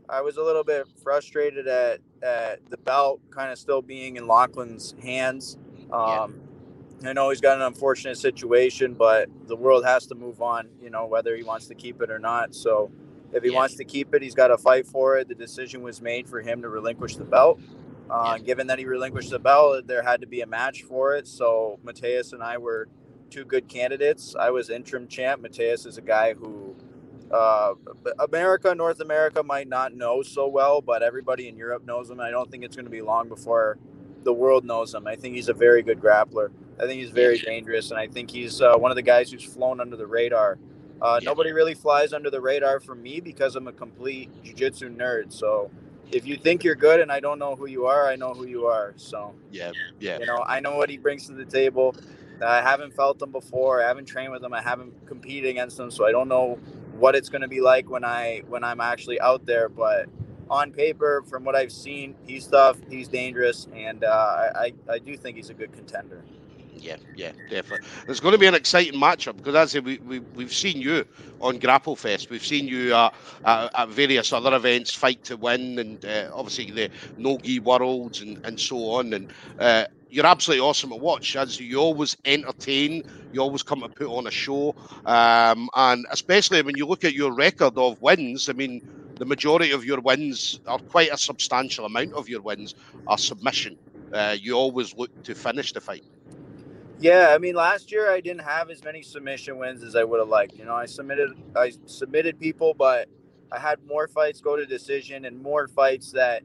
I 0.09 0.21
was 0.21 0.37
a 0.37 0.42
little 0.42 0.64
bit 0.64 0.87
frustrated 1.02 1.66
at 1.66 2.00
at 2.23 2.61
the 2.71 2.76
belt 2.76 3.21
kind 3.31 3.50
of 3.50 3.59
still 3.59 3.83
being 3.83 4.16
in 4.16 4.26
Lachlan's 4.26 4.95
hands. 5.02 5.59
Um, 5.92 6.40
yeah. 7.02 7.11
I 7.11 7.12
know 7.12 7.31
he's 7.31 7.40
got 7.40 7.57
an 7.57 7.62
unfortunate 7.62 8.16
situation, 8.16 8.95
but 8.95 9.28
the 9.47 9.57
world 9.57 9.85
has 9.85 10.07
to 10.07 10.14
move 10.14 10.40
on. 10.40 10.69
You 10.81 10.90
know 10.90 11.07
whether 11.07 11.37
he 11.37 11.42
wants 11.42 11.66
to 11.66 11.75
keep 11.75 12.00
it 12.00 12.11
or 12.11 12.19
not. 12.19 12.54
So 12.54 12.92
if 13.33 13.42
he 13.42 13.50
yeah. 13.50 13.57
wants 13.57 13.75
to 13.76 13.85
keep 13.85 14.14
it, 14.14 14.23
he's 14.23 14.35
got 14.35 14.49
to 14.49 14.59
fight 14.59 14.87
for 14.87 15.16
it. 15.16 15.28
The 15.28 15.35
decision 15.35 15.83
was 15.83 16.00
made 16.00 16.28
for 16.28 16.40
him 16.40 16.62
to 16.62 16.69
relinquish 16.69 17.16
the 17.16 17.25
belt. 17.25 17.61
Uh. 18.11 18.38
Given 18.38 18.66
that 18.66 18.78
he 18.78 18.85
relinquished 18.85 19.30
the 19.30 19.38
belt, 19.38 19.87
there 19.87 20.02
had 20.02 20.21
to 20.21 20.26
be 20.26 20.40
a 20.42 20.47
match 20.47 20.82
for 20.82 21.14
it. 21.14 21.26
So 21.26 21.78
Mateus 21.82 22.32
and 22.32 22.42
I 22.42 22.59
were 22.59 22.88
two 23.30 23.44
good 23.44 23.68
candidates. 23.68 24.37
I 24.38 24.50
was 24.50 24.68
interim 24.71 25.09
champ. 25.09 25.40
Mateus 25.40 25.87
is 25.87 25.97
a 25.97 26.02
guy 26.02 26.35
who 26.35 26.76
uh, 27.30 27.75
America, 28.18 28.75
North 28.75 29.00
America 29.00 29.42
might 29.42 29.68
not 29.68 29.94
know 29.94 30.23
so 30.23 30.47
well, 30.47 30.82
but 30.82 31.02
everybody 31.02 31.49
in 31.49 31.56
Europe 31.56 31.85
knows 31.87 32.11
him. 32.11 32.21
I 32.21 32.30
don't 32.30 32.50
think 32.50 32.62
it's 32.62 32.76
going 32.76 32.85
to 32.85 32.90
be 32.90 33.00
long 33.00 33.28
before 33.28 33.78
the 34.23 34.32
world 34.32 34.64
knows 34.64 34.94
him. 34.94 35.06
I 35.06 35.16
think 35.16 35.35
he's 35.35 35.49
a 35.49 35.54
very 35.54 35.82
good 35.82 35.99
grappler. 35.99 36.50
I 36.78 36.87
think 36.87 37.00
he's 37.00 37.11
very 37.11 37.38
dangerous, 37.38 37.90
and 37.90 37.99
I 37.99 38.06
think 38.06 38.30
he's 38.30 38.61
uh, 38.61 38.76
one 38.76 38.90
of 38.90 38.97
the 38.97 39.02
guys 39.02 39.30
who's 39.30 39.44
flown 39.44 39.80
under 39.80 39.97
the 39.97 40.06
radar. 40.06 40.59
Uh. 41.00 41.21
Nobody 41.23 41.52
really 41.52 41.75
flies 41.75 42.12
under 42.12 42.30
the 42.30 42.40
radar 42.40 42.80
for 42.80 42.94
me 42.94 43.21
because 43.21 43.56
I'm 43.56 43.66
a 43.66 43.73
complete 43.73 44.30
jiu-jitsu 44.44 44.94
nerd. 44.94 45.32
So 45.32 45.71
if 46.12 46.26
you 46.26 46.37
think 46.37 46.64
you're 46.64 46.75
good 46.75 47.00
and 47.00 47.11
I 47.11 47.21
don't 47.21 47.38
know 47.38 47.57
who 47.57 47.66
you 47.66 47.87
are, 47.87 48.09
I 48.09 48.16
know 48.16 48.35
who 48.35 48.47
you 48.47 48.66
are. 48.66 48.95
So 48.97 49.35
yeah, 49.50 49.73
yeah. 50.00 50.19
You 50.19 50.26
know, 50.26 50.45
I 50.47 50.61
know 50.61 50.76
what 50.76 50.90
he 50.90 50.99
brings 50.99 51.26
to 51.26 51.33
the 51.33 51.45
table. 51.45 51.95
I 52.45 52.61
haven't 52.61 52.95
felt 52.95 53.23
him 53.23 53.31
before. 53.31 53.83
I 53.83 53.88
haven't 53.88 54.07
trained 54.07 54.33
with 54.33 54.42
him. 54.42 54.52
I 54.52 54.62
haven't 54.62 55.07
competed 55.07 55.50
against 55.50 55.78
him, 55.78 55.90
so 55.90 56.07
I 56.07 56.12
don't 56.12 56.28
know 56.28 56.59
what 56.99 57.14
it's 57.14 57.28
going 57.28 57.42
to 57.42 57.49
be 57.49 57.61
like 57.61 57.88
when 57.88 58.04
I 58.04 58.42
when 58.49 58.64
I'm 58.64 58.81
actually 58.81 59.21
out 59.21 59.47
there. 59.47 59.69
But 59.69 60.07
on 60.50 60.73
paper, 60.73 61.23
from 61.28 61.45
what 61.45 61.54
I've 61.54 61.73
seen, 61.73 62.14
he's 62.26 62.47
tough. 62.47 62.78
He's 62.88 63.09
dangerous, 63.09 63.69
and 63.75 64.04
uh, 64.04 64.50
I 64.54 64.73
I 64.90 64.99
do 64.99 65.16
think 65.16 65.37
he's 65.37 65.50
a 65.50 65.54
good 65.54 65.73
contender. 65.73 66.25
Yeah, 66.83 66.97
yeah, 67.15 67.31
definitely. 67.49 67.87
It's 68.09 68.19
going 68.19 68.33
to 68.33 68.39
be 68.39 68.47
an 68.49 68.57
exciting 68.57 69.01
matchup 69.01 69.37
because, 69.37 69.55
as 69.55 69.71
I 69.71 69.79
say, 69.79 69.81
we, 69.81 69.99
we, 69.99 70.19
we've 70.35 70.53
seen 70.53 70.83
you 70.83 71.05
on 71.41 71.61
Grapple 71.61 71.95
Fest. 71.95 72.29
We've 72.29 72.45
seen 72.45 72.67
you 72.67 72.93
at, 72.93 73.15
at, 73.45 73.89
various 73.89 74.33
other 74.33 74.53
events, 74.57 74.93
Fight 74.93 75.23
to 75.25 75.37
Win, 75.37 75.79
and 75.79 76.05
uh, 76.05 76.29
obviously 76.35 76.73
the 76.73 76.91
Nogi 77.17 77.61
Worlds 77.61 78.21
and, 78.21 78.37
and 78.43 78.59
so 78.59 78.77
on. 78.95 79.12
And 79.12 79.31
uh, 79.61 79.85
you're 80.09 80.27
absolutely 80.27 80.61
awesome 80.67 80.91
to 80.91 80.97
watch 80.97 81.37
as 81.37 81.59
you 81.61 81.79
always 81.79 82.17
entertain 82.27 83.03
you 83.31 83.41
always 83.41 83.62
come 83.62 83.81
to 83.81 83.89
put 83.89 84.09
on 84.09 84.27
a 84.27 84.31
show 84.31 84.75
um, 85.07 85.71
and 85.75 86.05
especially 86.11 86.61
when 86.62 86.77
you 86.77 86.87
look 86.87 87.03
at 87.05 87.15
your 87.15 87.35
record 87.35 87.73
of 87.79 87.99
wins 88.03 88.51
i 88.51 88.53
mean 88.53 88.79
the 89.19 89.25
majority 89.25 89.71
of 89.73 89.87
your 89.87 90.01
wins 90.03 90.61
are 90.67 90.79
quite 90.87 91.09
a 91.11 91.17
substantial 91.17 91.87
amount 91.87 92.12
of 92.15 92.29
your 92.29 92.43
wins 92.43 92.75
are 93.07 93.17
submission 93.17 93.75
uh, 94.12 94.37
you 94.39 94.53
always 94.53 94.93
look 94.99 95.11
to 95.25 95.35
finish 95.35 95.73
the 95.73 95.81
fight 95.81 96.05
yeah 97.02 97.28
i 97.35 97.38
mean 97.38 97.54
last 97.54 97.92
year 97.92 98.11
i 98.11 98.21
didn't 98.21 98.42
have 98.42 98.71
as 98.71 98.82
many 98.85 99.02
submission 99.02 99.59
wins 99.59 99.82
as 99.82 99.97
i 99.97 100.04
would 100.04 100.21
have 100.21 100.28
liked 100.28 100.56
you 100.56 100.64
know 100.64 100.75
i 100.75 100.87
submitted 100.87 101.30
i 101.56 101.73
submitted 101.87 102.38
people 102.38 102.75
but 102.75 103.09
i 103.50 103.59
had 103.59 103.78
more 103.87 104.09
fights 104.09 104.40
go 104.40 104.56
to 104.56 104.64
decision 104.64 105.25
and 105.25 105.40
more 105.42 105.68
fights 105.68 106.12
that 106.12 106.42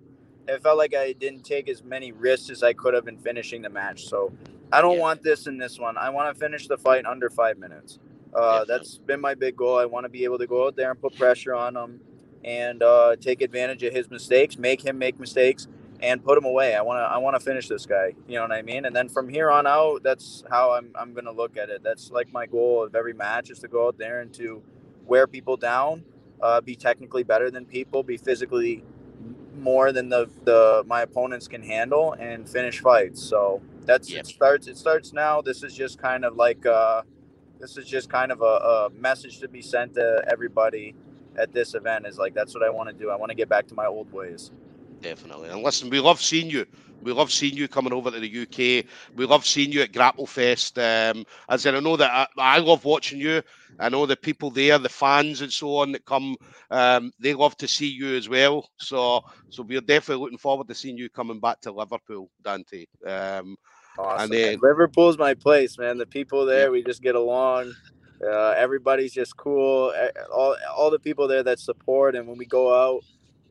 it 0.48 0.64
felt 0.64 0.78
like 0.78 0.96
I 0.96 1.14
didn't 1.14 1.44
take 1.44 1.70
as 1.70 1.84
many 1.84 2.12
risks 2.12 2.50
as 2.50 2.64
I 2.64 2.74
could 2.74 2.94
have 2.94 3.08
in 3.08 3.18
finishing 3.18 3.62
the 3.62 3.70
match. 3.70 4.06
So 4.08 4.32
I 4.72 4.82
don't 4.82 4.96
yeah. 4.96 5.02
want 5.02 5.24
this 5.24 5.48
in 5.48 5.58
this 5.58 5.80
one. 5.80 5.98
I 5.98 6.10
want 6.10 6.34
to 6.34 6.40
finish 6.40 6.68
the 6.68 6.78
fight 6.78 7.06
under 7.06 7.30
five 7.30 7.58
minutes. 7.58 8.00
Uh, 8.34 8.66
that's 8.66 8.98
been 8.98 9.20
my 9.20 9.34
big 9.34 9.56
goal. 9.56 9.78
I 9.78 9.86
want 9.86 10.06
to 10.06 10.10
be 10.10 10.24
able 10.24 10.38
to 10.38 10.48
go 10.48 10.68
out 10.68 10.76
there 10.76 10.92
and 10.92 11.02
put 11.02 11.16
pressure 11.16 11.56
on 11.56 11.76
him 11.76 12.00
and 12.44 12.84
uh, 12.84 13.16
take 13.20 13.42
advantage 13.42 13.84
of 13.84 13.94
his 13.94 14.10
mistakes, 14.10 14.58
make 14.58 14.86
him 14.86 14.98
make 14.98 15.20
mistakes, 15.20 15.68
and 16.02 16.24
put 16.24 16.38
him 16.38 16.46
away. 16.46 16.76
I 16.76 16.82
want 16.82 16.98
to 17.00 17.04
I 17.04 17.18
want 17.18 17.36
to 17.36 17.40
finish 17.40 17.68
this 17.68 17.86
guy. 17.86 18.14
You 18.28 18.36
know 18.36 18.44
what 18.44 18.52
I 18.52 18.62
mean? 18.62 18.86
And 18.86 18.96
then 18.96 19.10
from 19.10 19.30
here 19.30 19.50
on 19.50 19.68
out, 19.68 20.04
that's 20.04 20.44
how 20.50 20.72
I'm 20.74 20.92
I'm 20.96 21.14
gonna 21.14 21.32
look 21.32 21.58
at 21.58 21.70
it. 21.70 21.84
That's 21.84 22.12
like 22.12 22.32
my 22.32 22.46
goal 22.46 22.84
of 22.84 22.96
every 22.96 23.14
match 23.14 23.50
is 23.50 23.60
to 23.60 23.68
go 23.68 23.88
out 23.88 23.98
there 23.98 24.22
and 24.22 24.34
to 24.36 24.62
wear 25.06 25.28
people 25.28 25.58
down, 25.58 26.04
uh, 26.42 26.62
be 26.62 26.76
technically 26.76 27.24
better 27.24 27.50
than 27.50 27.66
people, 27.66 28.04
be 28.04 28.18
physically 28.18 28.84
more 29.56 29.92
than 29.92 30.10
the, 30.10 30.30
the 30.44 30.84
my 30.86 31.02
opponents 31.02 31.48
can 31.48 31.64
handle 31.64 32.14
and 32.14 32.48
finish 32.48 32.80
fights. 32.80 33.22
So 33.22 33.62
that's 33.86 34.12
it 34.12 34.28
starts 34.28 34.68
it 34.68 34.78
starts 34.78 35.14
now. 35.14 35.42
This 35.42 35.64
is 35.64 35.74
just 35.74 35.98
kind 35.98 36.26
of 36.26 36.36
like 36.36 36.66
uh, 36.66 37.02
this 37.60 37.78
is 37.78 37.88
just 37.88 38.10
kind 38.10 38.32
of 38.32 38.42
a, 38.42 38.46
a 38.46 38.90
message 38.92 39.40
to 39.40 39.48
be 39.48 39.62
sent 39.62 39.96
to 39.96 40.24
everybody 40.28 40.96
at 41.38 41.54
this 41.54 41.76
event 41.76 42.06
is 42.06 42.18
like 42.18 42.34
that's 42.34 42.54
what 42.54 42.64
I 42.64 42.70
want 42.70 42.90
to 42.90 42.96
do. 42.96 43.10
I 43.10 43.16
want 43.16 43.30
to 43.30 43.36
get 43.36 43.50
back 43.50 43.68
to 43.68 43.76
my 43.76 43.86
old 43.86 44.12
ways. 44.12 44.52
Definitely. 45.02 45.50
And 45.50 45.64
listen, 45.64 45.90
we 45.90 46.00
love 46.00 46.22
seeing 46.22 46.50
you. 46.50 46.66
We 47.02 47.14
love 47.14 47.32
seeing 47.32 47.56
you 47.56 47.68
coming 47.68 47.94
over 47.94 48.10
to 48.10 48.20
the 48.20 48.42
UK. 48.42 48.86
We 49.16 49.26
love 49.26 49.46
seeing 49.46 49.72
you 49.72 49.82
at 49.82 49.94
Grapple 49.94 50.26
Fest. 50.26 50.80
Um, 50.80 51.26
as 51.48 51.66
I 51.66 51.80
know 51.80 51.96
that 51.96 52.12
I, 52.12 52.28
I, 52.38 52.60
love 52.60 52.86
watching 52.86 53.20
you. 53.20 53.42
I 53.80 53.90
know 53.90 54.06
the 54.06 54.18
people 54.18 54.50
there, 54.50 54.78
the 54.80 54.90
fans 54.90 55.42
and 55.42 55.54
so 55.54 55.78
on 55.78 55.92
that 55.92 56.06
come, 56.06 56.36
um, 56.72 57.12
they 57.20 57.36
love 57.36 57.56
to 57.58 57.68
see 57.68 57.88
you 57.88 58.16
as 58.16 58.28
well. 58.28 58.68
So, 58.78 59.22
so 59.50 59.62
we're 59.64 59.82
definitely 59.82 60.24
looking 60.24 60.40
forward 60.40 60.68
to 60.68 60.76
seeing 60.76 60.98
you 60.98 61.10
coming 61.10 61.40
back 61.40 61.62
to 61.62 61.72
Liverpool, 61.72 62.32
Dante. 62.44 62.86
Um, 63.06 63.56
awesome. 64.00 64.24
And 64.24 64.34
then, 64.34 64.60
Liverpool's 64.62 65.20
my 65.20 65.36
place, 65.36 65.78
man. 65.78 66.00
The 66.00 66.08
people 66.08 66.46
there, 66.46 66.72
we 66.72 66.84
just 66.84 67.04
get 67.04 67.16
along. 67.16 67.72
Uh, 68.28 68.56
everybody's 68.58 69.14
just 69.14 69.38
cool. 69.38 69.94
All, 70.34 70.56
all 70.76 70.90
the 70.90 71.00
people 71.00 71.28
there 71.28 71.44
that 71.44 71.60
support, 71.60 72.16
and 72.16 72.28
when 72.28 72.40
we 72.40 72.46
go 72.46 72.74
out, 72.74 73.04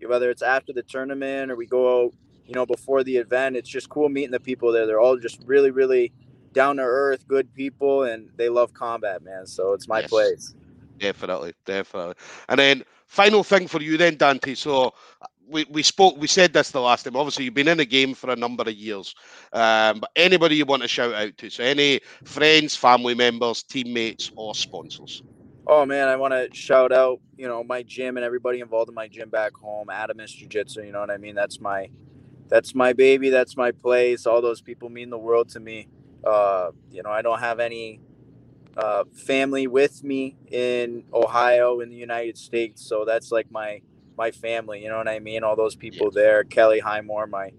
whether 0.07 0.31
it's 0.31 0.43
after 0.43 0.73
the 0.73 0.83
tournament 0.83 1.51
or 1.51 1.57
we 1.57 1.67
go 1.67 2.05
out, 2.05 2.15
you 2.47 2.55
know, 2.55 2.67
before 2.67 3.03
the 3.05 3.17
event. 3.17 3.57
It's 3.57 3.69
just 3.69 3.89
cool 3.89 4.09
meeting 4.09 4.31
the 4.31 4.41
people 4.41 4.73
there. 4.73 4.87
They're 4.87 5.01
all 5.01 5.19
just 5.19 5.41
really, 5.45 5.71
really 5.71 6.13
down 6.53 6.77
to 6.77 6.83
earth, 6.83 7.27
good 7.29 7.53
people, 7.55 8.05
and 8.05 8.31
they 8.37 8.49
love 8.49 8.73
combat, 8.73 9.23
man. 9.23 9.47
So 9.47 9.73
it's 9.73 9.89
my 9.89 10.01
yes. 10.01 10.11
place. 10.11 10.55
Definitely, 10.99 11.53
definitely. 11.65 12.15
And 12.49 12.59
then 12.59 12.85
final 13.07 13.45
thing 13.45 13.69
for 13.69 13.83
you, 13.83 13.97
then 13.97 14.17
Dante. 14.17 14.55
So 14.55 14.95
we, 15.49 15.65
we 15.71 15.83
spoke, 15.83 16.17
we 16.19 16.27
said 16.27 16.53
this 16.53 16.71
the 16.71 16.81
last 16.81 17.05
time. 17.05 17.17
Obviously, 17.17 17.45
you've 17.45 17.55
been 17.55 17.69
in 17.69 17.79
the 17.79 17.85
game 17.85 18.15
for 18.15 18.31
a 18.31 18.37
number 18.37 18.63
of 18.63 18.75
years. 18.75 19.15
Um, 19.53 20.01
but 20.01 20.11
anybody 20.17 20.57
you 20.57 20.67
want 20.67 20.83
to 20.83 20.89
shout 20.89 21.15
out 21.15 21.37
to? 21.39 21.51
So 21.51 21.63
any 21.63 22.01
friends, 22.25 22.75
family 22.75 23.15
members, 23.15 23.63
teammates, 23.63 24.33
or 24.37 24.55
sponsors? 24.55 25.23
Oh 25.67 25.85
man, 25.85 26.09
I 26.09 26.17
want 26.17 26.33
to 26.33 26.49
shout 26.57 26.93
out, 26.93 27.21
you 27.37 27.49
know, 27.49 27.65
my 27.65 27.83
gym 27.83 28.17
and 28.17 28.25
everybody 28.25 28.61
involved 28.61 28.89
in 28.89 28.95
my 28.95 29.09
gym 29.09 29.31
back 29.31 29.53
home, 29.55 29.89
Adamus 29.89 30.29
Jiu 30.37 30.47
Jitsu. 30.49 30.83
You 30.85 30.93
know 30.93 31.01
what 31.01 31.11
I 31.11 31.17
mean? 31.17 31.35
That's 31.35 31.61
my, 31.61 31.91
that's 32.49 32.75
my 32.75 32.93
baby. 32.93 33.31
That's 33.31 33.57
my 33.57 33.73
place. 33.73 34.27
All 34.27 34.41
those 34.41 34.61
people 34.61 34.91
mean 34.91 35.11
the 35.11 35.19
world 35.19 35.49
to 35.51 35.61
me. 35.61 35.89
Uh, 36.25 36.71
you 36.91 37.03
know, 37.03 37.11
I 37.11 37.23
don't 37.23 37.41
have 37.41 37.61
any 37.61 38.01
uh, 38.77 39.05
family 39.15 39.67
with 39.67 40.05
me 40.05 40.37
in 40.51 41.05
Ohio 41.15 41.81
in 41.81 41.91
the 41.91 41.97
United 41.97 42.39
States, 42.39 42.87
so 42.87 43.05
that's 43.05 43.33
like 43.33 43.51
my 43.51 43.83
my 44.19 44.31
family. 44.31 44.83
You 44.83 44.91
know 44.91 44.99
what 44.99 45.09
I 45.09 45.19
mean? 45.21 45.45
All 45.45 45.57
those 45.57 45.77
people 45.77 46.11
there. 46.11 46.45
Kelly 46.45 46.81
Highmore, 46.81 47.27
my 47.27 47.53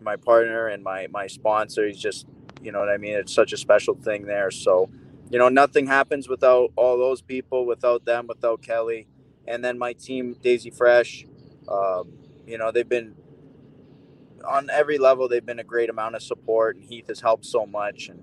my 0.00 0.16
partner 0.16 0.68
and 0.68 0.82
my 0.82 1.06
my 1.08 1.26
sponsor. 1.26 1.86
He's 1.86 1.98
just, 1.98 2.26
you 2.62 2.72
know 2.72 2.80
what 2.80 2.88
I 2.88 2.96
mean? 2.98 3.14
It's 3.14 3.34
such 3.34 3.52
a 3.52 3.56
special 3.56 3.94
thing 3.94 4.26
there. 4.26 4.50
So 4.50 4.90
you 5.32 5.40
know, 5.40 5.50
nothing 5.50 5.88
happens 5.88 6.28
without 6.28 6.72
all 6.76 6.98
those 6.98 7.22
people, 7.22 7.66
without 7.66 8.06
them, 8.06 8.28
without 8.28 8.62
Kelly, 8.62 9.08
and 9.48 9.64
then 9.64 9.78
my 9.78 9.94
team, 9.94 10.36
Daisy 10.42 10.70
Fresh. 10.70 11.26
Um, 11.68 12.12
you 12.46 12.58
know, 12.58 12.72
they've 12.72 12.88
been 12.88 13.16
on 14.48 14.70
every 14.70 14.98
level. 14.98 15.28
They've 15.28 15.46
been 15.46 15.58
a 15.60 15.64
great 15.64 15.90
amount 15.90 16.16
of 16.16 16.22
support, 16.22 16.76
and 16.76 16.84
Heath 16.84 17.08
has 17.08 17.20
helped 17.20 17.46
so 17.46 17.66
much. 17.66 18.08
And 18.10 18.22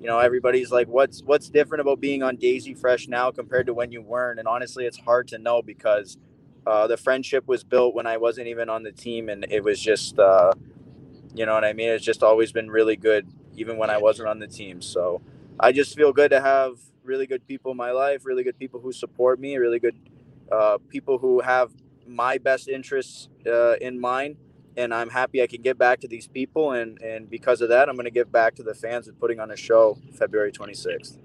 you 0.00 0.08
know, 0.08 0.20
everybody's 0.20 0.72
like, 0.72 0.88
"What's 0.88 1.22
what's 1.24 1.50
different 1.50 1.82
about 1.82 2.00
being 2.00 2.22
on 2.22 2.36
Daisy 2.36 2.74
Fresh 2.74 3.08
now 3.08 3.32
compared 3.32 3.66
to 3.66 3.74
when 3.74 3.92
you 3.92 4.02
weren't?" 4.02 4.38
And 4.38 4.48
honestly, 4.48 4.86
it's 4.86 4.98
hard 4.98 5.28
to 5.28 5.38
know 5.38 5.62
because 5.62 6.18
uh, 6.66 6.86
the 6.86 6.96
friendship 6.96 7.48
was 7.48 7.64
built 7.64 7.94
when 7.94 8.06
I 8.06 8.18
wasn't 8.18 8.48
even 8.48 8.70
on 8.70 8.84
the 8.84 8.92
team, 8.92 9.28
and 9.28 9.46
it 9.50 9.64
was 9.64 9.80
just, 9.80 10.18
uh, 10.18 10.52
you 11.34 11.46
know 11.46 11.54
what 11.54 11.64
I 11.64 11.74
mean. 11.74 11.90
It's 11.90 12.04
just 12.04 12.22
always 12.22 12.52
been 12.52 12.70
really 12.70 12.96
good, 12.96 13.26
even 13.56 13.78
when 13.78 13.90
I 13.90 13.98
wasn't 13.98 14.28
on 14.28 14.38
the 14.40 14.48
team. 14.48 14.82
So 14.82 15.22
I 15.60 15.72
just 15.72 15.94
feel 15.94 16.12
good 16.12 16.30
to 16.30 16.40
have 16.40 16.78
really 17.02 17.26
good 17.26 17.46
people 17.46 17.70
in 17.70 17.76
my 17.76 17.92
life, 17.92 18.24
really 18.24 18.42
good 18.42 18.58
people 18.58 18.80
who 18.80 18.92
support 18.92 19.38
me, 19.38 19.56
really 19.56 19.78
good 19.78 19.96
uh, 20.50 20.78
people 20.88 21.18
who 21.18 21.40
have 21.40 21.70
my 22.06 22.38
best 22.38 22.68
interests 22.68 23.28
uh, 23.46 23.76
in 23.76 24.00
mind. 24.00 24.36
And 24.76 24.92
I'm 24.92 25.08
happy 25.08 25.42
I 25.42 25.46
can 25.46 25.62
get 25.62 25.78
back 25.78 26.00
to 26.00 26.08
these 26.08 26.26
people. 26.26 26.72
And, 26.72 27.00
and 27.00 27.30
because 27.30 27.60
of 27.60 27.68
that, 27.68 27.88
I'm 27.88 27.94
going 27.94 28.06
to 28.06 28.10
give 28.10 28.32
back 28.32 28.56
to 28.56 28.62
the 28.62 28.74
fans 28.74 29.06
and 29.06 29.18
putting 29.18 29.38
on 29.38 29.52
a 29.52 29.56
show 29.56 29.96
February 30.18 30.50
26th. 30.50 31.18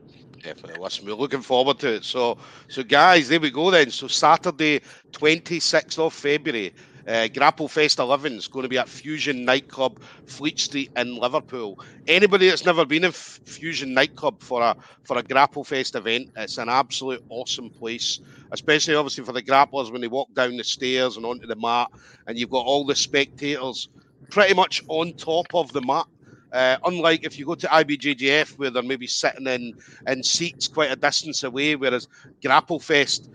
Definitely. 0.44 0.82
Listen, 0.82 1.06
we're 1.06 1.14
looking 1.14 1.42
forward 1.42 1.80
to 1.80 1.96
it. 1.96 2.04
So, 2.04 2.38
so 2.68 2.84
guys, 2.84 3.28
there 3.28 3.40
we 3.40 3.52
go 3.52 3.72
then. 3.72 3.90
So 3.90 4.08
Saturday, 4.08 4.82
26th 5.12 6.00
of 6.00 6.14
February, 6.14 6.74
uh, 7.10 7.28
Grapple 7.28 7.68
Fest 7.68 7.98
11 7.98 8.34
is 8.34 8.48
going 8.48 8.64
to 8.64 8.70
be 8.70 8.78
at 8.78 8.88
Fusion 8.88 9.44
Nightclub, 9.44 10.00
Fleet 10.28 10.60
Street 10.60 10.92
in 10.96 11.16
Liverpool. 11.16 11.80
Anybody 12.08 12.48
that's 12.48 12.66
never 12.66 12.86
been 12.86 13.04
in 13.04 13.10
F- 13.10 13.40
Fusion 13.46 13.96
Nightclub 13.96 14.42
for 14.42 14.62
a 14.62 14.76
for 15.04 15.18
a 15.18 15.24
Grapple 15.24 15.64
Fest 15.64 15.96
event, 15.96 16.30
it's 16.38 16.60
an 16.60 16.70
absolute 16.70 17.24
awesome 17.30 17.72
place. 17.72 18.20
Especially 18.52 18.94
obviously 18.94 19.24
for 19.24 19.34
the 19.34 19.42
grapplers 19.42 19.92
when 19.92 20.02
they 20.02 20.08
walk 20.08 20.32
down 20.36 20.56
the 20.56 20.64
stairs 20.64 21.18
and 21.18 21.26
onto 21.26 21.48
the 21.48 21.56
mat, 21.56 21.90
and 22.28 22.38
you've 22.38 22.52
got 22.52 22.66
all 22.66 22.86
the 22.86 22.96
spectators 22.96 23.90
pretty 24.30 24.54
much 24.54 24.84
on 24.88 25.14
top 25.14 25.48
of 25.56 25.74
the 25.74 25.82
mat. 25.82 26.06
Uh, 26.52 26.78
unlike 26.86 27.24
if 27.24 27.38
you 27.38 27.46
go 27.46 27.56
to 27.56 27.68
IBJJF 27.68 28.58
where 28.58 28.70
they're 28.70 28.84
maybe 28.84 29.08
sitting 29.08 29.48
in 29.48 29.74
in 30.08 30.22
seats 30.22 30.68
quite 30.68 30.92
a 30.92 30.96
distance 30.96 31.44
away, 31.44 31.76
whereas 31.76 32.08
Grapple 32.44 32.80
Fest 32.80 33.30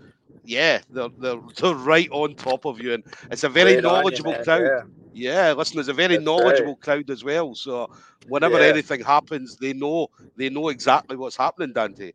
yeah, 0.45 0.79
they're, 0.89 1.09
they're, 1.19 1.39
they're 1.57 1.75
right 1.75 2.09
on 2.11 2.35
top 2.35 2.65
of 2.65 2.79
you, 2.79 2.93
and 2.93 3.03
it's 3.31 3.43
a 3.43 3.49
very 3.49 3.81
knowledgeable 3.81 4.33
you, 4.33 4.43
crowd. 4.43 4.85
Yeah. 5.13 5.47
yeah. 5.47 5.53
listen, 5.53 5.75
there's 5.75 5.87
a 5.87 5.93
very 5.93 6.15
That's 6.15 6.25
knowledgeable 6.25 6.73
right. 6.73 6.81
crowd 6.81 7.09
as 7.09 7.23
well. 7.23 7.55
So 7.55 7.89
whenever 8.27 8.59
yeah. 8.59 8.67
anything 8.67 9.01
happens, 9.01 9.57
they 9.57 9.73
know 9.73 10.09
they 10.35 10.49
know 10.49 10.69
exactly 10.69 11.17
what's 11.17 11.37
happening, 11.37 11.73
Dante. 11.73 12.11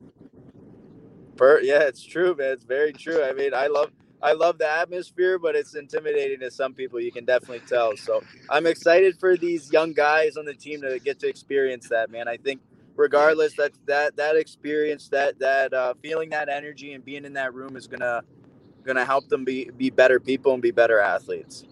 Bert, 1.37 1.65
yeah, 1.65 1.81
it's 1.81 2.05
true, 2.05 2.35
man. 2.35 2.53
It's 2.53 2.65
very 2.65 2.93
true. 2.93 3.25
I 3.25 3.33
mean, 3.33 3.55
I 3.55 3.67
love 3.67 3.91
I 4.23 4.33
love 4.33 4.59
the 4.59 4.69
atmosphere, 4.69 5.39
but 5.39 5.57
it's 5.57 5.75
intimidating 5.75 6.41
to 6.41 6.51
some 6.51 6.75
people. 6.75 7.01
You 7.01 7.13
can 7.13 7.25
definitely 7.25 7.63
tell. 7.67 7.97
So 7.97 8.23
I'm 8.51 8.67
excited 8.67 9.19
for 9.19 9.37
these 9.37 9.73
young 9.73 9.93
guys 9.93 10.37
on 10.37 10.45
the 10.45 10.55
team 10.55 10.83
to 10.83 10.99
get 10.99 11.19
to 11.21 11.29
experience 11.29 11.89
that, 11.89 12.11
man. 12.11 12.29
I 12.29 12.37
think 12.37 12.61
regardless 13.01 13.55
that 13.55 13.73
that 13.87 14.17
that 14.17 14.37
experience, 14.37 15.09
that 15.09 15.39
that 15.41 15.73
uh, 15.73 15.95
feeling 16.03 16.31
that 16.31 16.49
energy 16.49 16.93
and 16.93 17.05
being 17.05 17.25
in 17.25 17.33
that 17.33 17.55
room 17.55 17.77
is 17.77 17.87
gonna 17.87 18.23
gonna 18.85 19.05
help 19.05 19.29
them 19.29 19.45
be 19.45 19.71
be 19.77 19.91
better 19.91 20.21
people 20.21 20.53
and 20.53 20.63
be 20.63 20.71
better 20.71 21.01
athletes. 21.01 21.65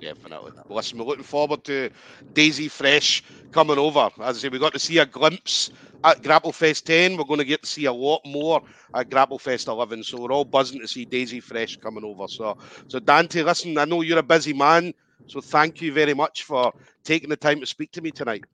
Definitely. 0.00 0.52
Listen, 0.70 0.98
we're 0.98 1.04
looking 1.04 1.24
forward 1.24 1.62
to 1.64 1.90
Daisy 2.32 2.68
Fresh 2.68 3.22
coming 3.52 3.78
over. 3.78 4.08
As 4.20 4.38
I 4.38 4.40
say, 4.40 4.48
we 4.48 4.58
got 4.58 4.72
to 4.72 4.78
see 4.78 4.98
a 4.98 5.04
glimpse 5.04 5.70
at 6.04 6.22
Grapplefest 6.22 6.84
10. 6.84 7.18
We're 7.18 7.24
going 7.24 7.38
to 7.40 7.44
get 7.44 7.62
to 7.62 7.68
see 7.68 7.84
a 7.84 7.92
lot 7.92 8.22
more 8.24 8.62
at 8.94 9.10
Grapplefest 9.10 9.68
11. 9.68 10.04
So 10.04 10.18
we're 10.18 10.32
all 10.32 10.46
buzzing 10.46 10.80
to 10.80 10.88
see 10.88 11.04
Daisy 11.04 11.40
Fresh 11.40 11.76
coming 11.76 12.04
over. 12.04 12.26
So, 12.28 12.56
so 12.88 12.98
Dante, 12.98 13.42
listen, 13.42 13.76
I 13.76 13.84
know 13.84 14.00
you're 14.00 14.18
a 14.18 14.22
busy 14.22 14.54
man. 14.54 14.94
So 15.26 15.42
thank 15.42 15.82
you 15.82 15.92
very 15.92 16.14
much 16.14 16.44
for 16.44 16.72
taking 17.04 17.28
the 17.28 17.36
time 17.36 17.60
to 17.60 17.66
speak 17.66 17.92
to 17.92 18.00
me 18.00 18.10
tonight. 18.10 18.44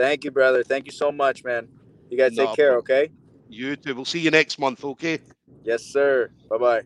Thank 0.00 0.24
you, 0.24 0.30
brother. 0.30 0.62
Thank 0.62 0.86
you 0.86 0.92
so 0.92 1.12
much, 1.12 1.44
man. 1.44 1.68
You 2.08 2.16
guys 2.16 2.34
take 2.34 2.54
care, 2.54 2.76
okay? 2.78 3.10
You 3.50 3.76
too. 3.76 3.94
We'll 3.94 4.06
see 4.06 4.20
you 4.20 4.30
next 4.30 4.58
month, 4.58 4.82
okay? 4.82 5.18
Yes, 5.62 5.84
sir. 5.84 6.30
Bye 6.48 6.56
bye. 6.56 6.82